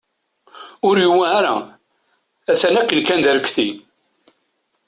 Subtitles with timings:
[0.87, 1.55] Ur yewwa ara,
[2.51, 3.69] atan akken kan d arekti.